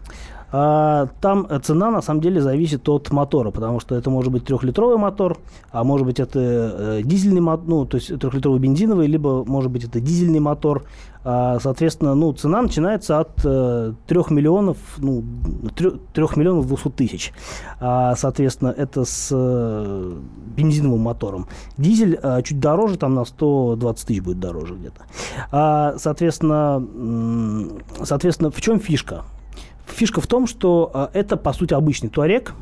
[0.55, 4.45] А, там э, цена на самом деле зависит от мотора, потому что это может быть
[4.45, 5.39] трехлитровый мотор,
[5.71, 9.85] а может быть это э, дизельный мотор, ну, то есть трехлитровый бензиновый, либо может быть
[9.85, 10.85] это дизельный мотор.
[11.25, 15.25] А, соответственно, ну, цена начинается от э, 3 миллионов, ну,
[15.75, 15.91] 3,
[16.37, 17.33] миллионов 200 тысяч.
[17.81, 20.13] А, соответственно, это с э,
[20.55, 21.47] бензиновым мотором.
[21.79, 25.99] Дизель чуть дороже, там на 120 тысяч будет дороже где-то.
[25.99, 26.87] Соответственно,
[28.03, 29.25] соответственно, в чем фишка?
[29.87, 32.55] Фишка в том, что а, это, по сути, обычный туарек,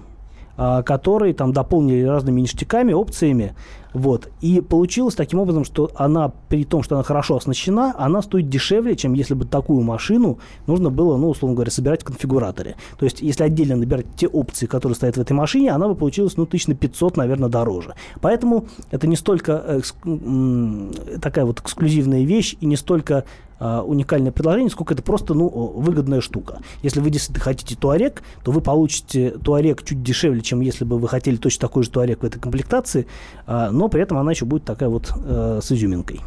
[0.57, 3.55] а, который там дополнили разными ништяками, опциями.
[3.93, 4.29] Вот.
[4.41, 8.97] И получилось таким образом, что она, при том, что она хорошо оснащена, она стоит дешевле,
[8.97, 12.77] чем если бы такую машину нужно было, ну, условно говоря, собирать в конфигураторе.
[12.99, 16.37] То есть, если отдельно набирать те опции, которые стоят в этой машине, она бы получилась,
[16.37, 17.95] ну, тысяч на 500, наверное, дороже.
[18.21, 23.25] Поэтому это не столько э, экск- такая вот эксклюзивная вещь и не столько
[23.63, 26.61] а, уникальное предложение, сколько это просто ну, выгодная штука.
[26.83, 31.09] Если вы действительно хотите туарек, то вы получите туарек чуть дешевле, чем если бы вы
[31.09, 33.07] хотели точно такой же туарек в этой комплектации,
[33.47, 36.21] а, но при этом она еще будет такая вот э, с изюминкой.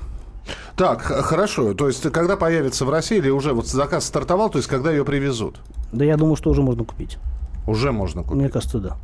[0.76, 1.76] Так, хорошо.
[1.76, 5.06] То есть, когда появится в России, или уже вот заказ стартовал, то есть, когда ее
[5.06, 5.60] привезут?
[5.92, 7.20] Да я думаю, что уже можно купить.
[7.68, 8.38] Уже можно купить.
[8.38, 8.98] Мне кажется, да.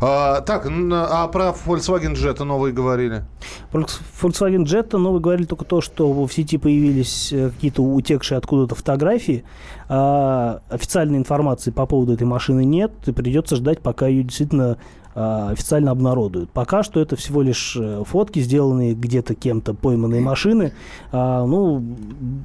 [0.00, 3.24] А, так, а про Volkswagen Jetta новые говорили?
[3.72, 8.38] Volks- Volkswagen Jetta, но вы говорили только то, что в сети появились э, какие-то утекшие
[8.38, 9.44] откуда-то фотографии.
[9.90, 14.78] А, официальной информации по поводу этой машины нет, и придется ждать, пока ее действительно
[15.14, 16.50] официально обнародуют.
[16.50, 20.72] Пока что это всего лишь э, фотки, сделанные где-то кем-то пойманные машины.
[21.10, 21.84] А, ну,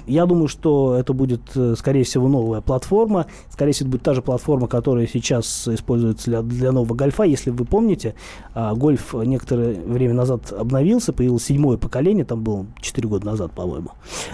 [0.06, 3.28] я думаю, что это будет, э, скорее всего, новая платформа.
[3.50, 7.24] Скорее всего, это будет та же платформа, которая сейчас используется для, для нового гольфа.
[7.24, 8.16] Если вы помните,
[8.54, 13.92] а, гольф некоторое время назад обновился, появилось седьмое поколение, там было 4 года назад, по-моему.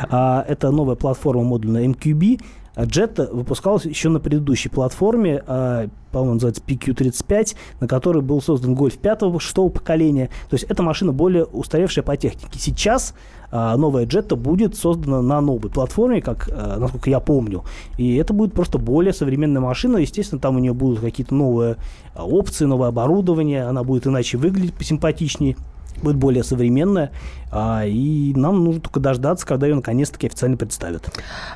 [0.10, 2.42] А, это новая платформа модульная MQB.
[2.76, 8.76] А Jetta выпускалась еще на предыдущей платформе, а, по-моему, называется PQ35, на которой был создан
[8.76, 10.30] Golf 5-6 поколения.
[10.50, 12.58] То есть эта машина более устаревшая по технике.
[12.60, 13.14] Сейчас
[13.52, 17.64] а, новая Jetta будет создана на новой платформе, как, насколько я помню.
[17.98, 19.98] И это будет просто более современная машина.
[19.98, 21.78] Естественно, там у нее будут какие-то новые
[22.16, 23.66] опции, новое оборудование.
[23.66, 25.56] Она будет иначе выглядеть, посимпатичнее.
[26.02, 27.12] Будет более современная,
[27.52, 31.12] а, и нам нужно только дождаться, когда ее наконец-таки официально представят.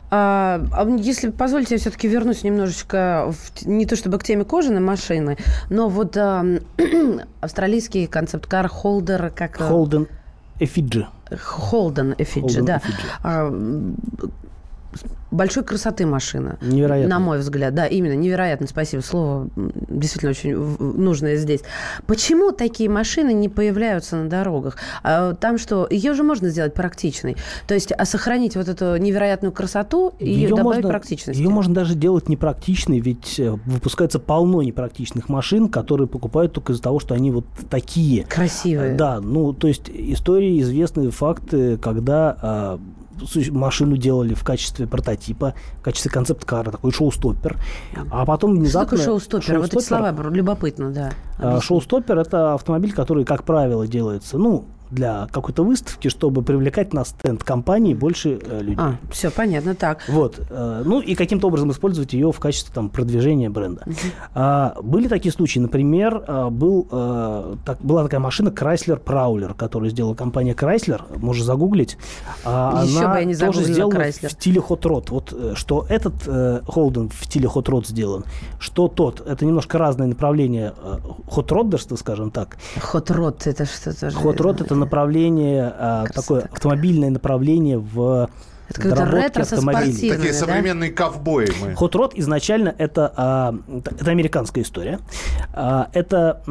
[0.10, 4.82] А, а если позволите, я все-таки вернусь немножечко, в, не то чтобы к теме кожаной
[4.82, 5.38] машины,
[5.69, 6.45] но вот а,
[7.41, 9.58] австралийский концепт-кар Холдер, как...
[9.57, 10.07] Holden
[10.60, 11.07] Efijy.
[11.41, 12.82] Holden Efijy, да.
[13.23, 13.52] А,
[15.31, 16.57] большой красоты машина.
[16.61, 17.15] Невероятно.
[17.15, 18.67] На мой взгляд, да, именно невероятно.
[18.67, 19.01] Спасибо.
[19.01, 21.61] Слово действительно очень нужное здесь.
[22.05, 24.77] Почему такие машины не появляются на дорогах?
[25.03, 27.37] А, там что, ее же можно сделать практичной.
[27.67, 31.39] То есть, а сохранить вот эту невероятную красоту и ее добавить можно, практичность.
[31.39, 36.81] Ее можно даже делать непрактичной, ведь э, выпускается полно непрактичных машин, которые покупают только из-за
[36.81, 38.25] того, что они вот такие.
[38.25, 38.95] Красивые.
[38.95, 42.79] Да, ну, то есть истории, известные факты, когда а,
[43.51, 47.57] машину делали в качестве прототипа, в качестве концепт-кара, такой шоу-стоппер.
[48.11, 48.97] А потом внезапно...
[48.97, 49.53] Что такое шоу-стоппер?
[49.53, 51.11] Шоу вот эти слова любопытно, да.
[51.37, 57.06] А, шоу-стоппер– это автомобиль, который, как правило, делается, ну, для какой-то выставки, чтобы привлекать на
[57.06, 58.78] стенд компании больше э, людей.
[58.78, 60.04] А, все понятно, так.
[60.08, 60.39] Вот.
[60.50, 63.86] Э, ну и каким-то образом использовать ее в качестве там, продвижения бренда.
[64.34, 65.60] А, были такие случаи.
[65.60, 71.02] Например, а, был, а, так, была такая машина Chrysler Prowler, которую сделала компания Chrysler.
[71.17, 71.97] Можно загуглить.
[72.43, 74.30] А, Еще она бы я не тоже сделана Chrysler.
[74.30, 75.08] в стиле Hot Rod.
[75.10, 78.26] Вот э, что этот э, Holden в стиле Hot Rod сделан,
[78.60, 79.26] что тот.
[79.26, 80.97] Это немножко разное направление э,
[81.36, 82.58] Hot Rodderства, скажем так.
[82.93, 88.29] Hot Rod это что-то Hot Rod это направление, а, такое автомобильное направление в
[88.69, 90.33] это какое-то ретро Такие да?
[90.33, 91.71] современные ковбои мы.
[91.71, 94.99] Hot Rod изначально это, а, это американская история.
[95.53, 96.41] А, это,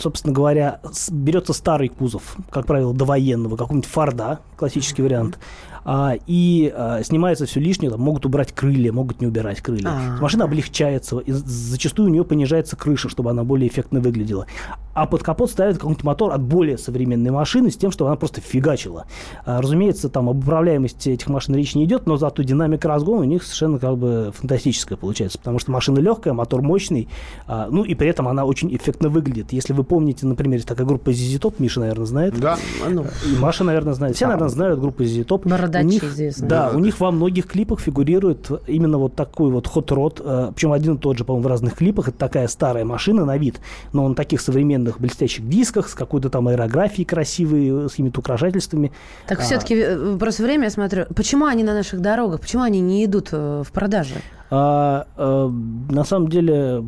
[0.00, 5.38] собственно говоря, берется старый кузов, как правило, довоенного, какого-нибудь Форда, классический вариант,
[5.84, 9.88] а, и а, снимается все лишнее, там, могут убрать крылья, могут не убирать крылья.
[9.88, 10.22] А-а-а.
[10.22, 14.46] Машина облегчается, и зачастую у нее понижается крыша, чтобы она более эффектно выглядела.
[14.94, 18.40] А под капот ставят какой-нибудь мотор от более современной машины с тем, чтобы она просто
[18.40, 19.06] фигачила.
[19.44, 23.24] А, разумеется, там об управляемости этих машин речь не идет, но зато динамика разгона у
[23.24, 27.08] них совершенно как бы фантастическая получается, потому что машина легкая, мотор мощный,
[27.46, 29.52] а, ну и при этом она очень эффектно выглядит.
[29.52, 32.38] Если вы помните, например, такая группа ZZ Top, Миша, наверное, знает.
[32.38, 32.58] Да.
[32.88, 34.16] И Маша, наверное, знает.
[34.16, 36.48] Все, наверное, знают группу ZZ Top бородачи них, известные.
[36.48, 40.94] Да, у них во многих клипах фигурирует именно вот такой вот хот-род, э, причем один
[40.94, 42.08] и тот же, по-моему, в разных клипах.
[42.08, 43.60] Это такая старая машина на вид,
[43.92, 48.92] но на таких современных блестящих дисках с какой-то там аэрографией красивой, с какими-то украшательствами.
[49.26, 51.06] Так а, все-таки э, просто время я смотрю.
[51.14, 52.40] Почему они на наших дорогах?
[52.40, 54.14] Почему они не идут э, в продажу?
[54.54, 56.84] А, а, на самом деле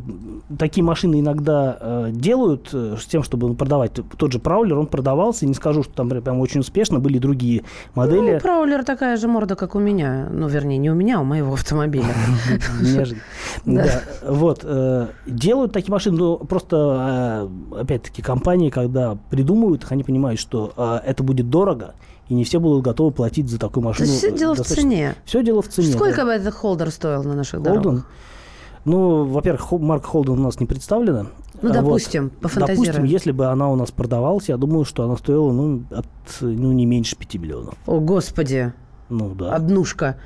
[0.59, 3.93] такие машины иногда а, делают с тем, чтобы продавать.
[4.17, 7.63] Тот же Праулер, он продавался, не скажу, что там прям очень успешно, были другие
[7.95, 8.33] модели.
[8.33, 10.27] Ну, Праулер такая же морда, как у меня.
[10.31, 12.05] Ну, вернее, не у меня, а у моего автомобиля.
[13.65, 14.01] Да.
[14.23, 14.61] Вот.
[14.63, 21.49] Э, делают такие машины, но просто, опять-таки, компании, когда придумывают они понимают, что это будет
[21.49, 21.95] дорого,
[22.27, 24.07] и не все будут готовы платить за такую машину.
[24.07, 25.15] все дело в цене.
[25.25, 25.93] Все дело в цене.
[25.93, 28.05] Сколько бы этот холдер стоил на наших дорогах?
[28.85, 31.27] Ну, во-первых, марка Холден у нас не представлена.
[31.61, 32.33] Ну, допустим, вот.
[32.41, 32.85] пофантазируем.
[32.85, 36.05] Допустим, если бы она у нас продавалась, я думаю, что она стоила, ну, от,
[36.41, 37.73] ну не меньше 5 миллионов.
[37.87, 38.73] О, Господи.
[39.09, 39.55] Ну, да.
[39.55, 40.17] Однушка.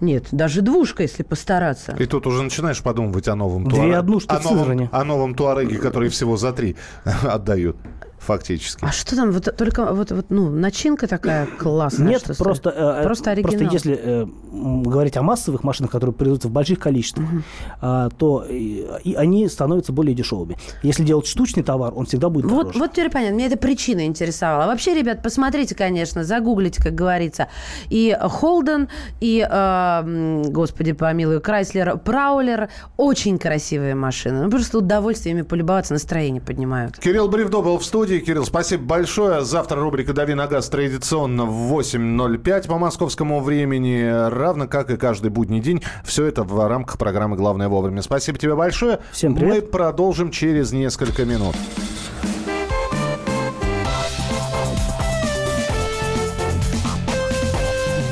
[0.00, 1.96] Нет, даже двушка, если постараться.
[1.98, 3.96] И тут уже начинаешь подумывать о новом Две туареге.
[3.96, 6.76] однушки о новом, о новом туареге, который всего за три
[7.22, 7.76] отдают
[8.18, 8.84] фактически.
[8.84, 9.30] А что там?
[9.30, 12.08] Вот только вот, вот ну начинка такая классная.
[12.08, 13.58] Нет, что просто э, просто оригинал.
[13.58, 17.42] Просто если э, говорить о массовых машинах, которые производятся в больших количествах, угу.
[17.82, 20.56] э, то и, и они становятся более дешевыми.
[20.82, 22.78] Если делать штучный товар, он всегда будет вот, дороже.
[22.78, 23.36] Вот теперь понятно.
[23.36, 24.66] Меня эта причина интересовала.
[24.66, 27.48] Вообще, ребят, посмотрите, конечно, загуглите, как говорится,
[27.88, 28.88] и Холден,
[29.20, 34.42] и, э, господи, помилуй, Крайслер, Праулер, очень красивые машины.
[34.44, 36.98] Ну просто удовольствие ими полюбоваться, настроение поднимают.
[36.98, 38.24] Кирилл Бревдо был в студии студии.
[38.24, 39.44] Кирилл, спасибо большое.
[39.44, 45.30] Завтра рубрика «Дави на газ» традиционно в 8.05 по московскому времени, равно как и каждый
[45.30, 45.82] будний день.
[46.04, 48.00] Все это в рамках программы «Главное вовремя».
[48.00, 49.00] Спасибо тебе большое.
[49.12, 49.54] Всем привет.
[49.54, 51.54] Мы продолжим через несколько минут.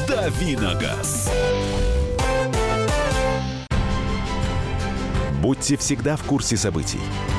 [0.06, 1.32] «Дави на газ».
[5.40, 7.00] Будьте всегда в курсе событий.